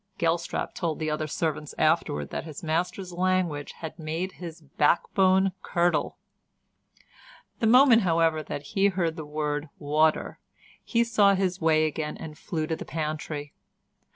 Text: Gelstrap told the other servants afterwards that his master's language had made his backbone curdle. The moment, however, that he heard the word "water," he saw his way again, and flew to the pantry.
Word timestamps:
Gelstrap 0.17 0.73
told 0.73 0.97
the 0.97 1.11
other 1.11 1.27
servants 1.27 1.75
afterwards 1.77 2.31
that 2.31 2.43
his 2.43 2.63
master's 2.63 3.13
language 3.13 3.73
had 3.73 3.99
made 3.99 4.31
his 4.31 4.59
backbone 4.59 5.51
curdle. 5.61 6.17
The 7.59 7.67
moment, 7.67 8.01
however, 8.01 8.41
that 8.41 8.63
he 8.73 8.87
heard 8.87 9.15
the 9.15 9.27
word 9.27 9.69
"water," 9.77 10.39
he 10.83 11.03
saw 11.03 11.35
his 11.35 11.61
way 11.61 11.85
again, 11.85 12.17
and 12.17 12.35
flew 12.35 12.65
to 12.65 12.75
the 12.75 12.83
pantry. 12.83 13.53